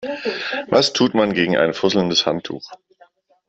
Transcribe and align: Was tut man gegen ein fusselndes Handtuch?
Was 0.65 0.93
tut 0.93 1.13
man 1.13 1.31
gegen 1.31 1.57
ein 1.57 1.75
fusselndes 1.75 2.25
Handtuch? 2.25 2.71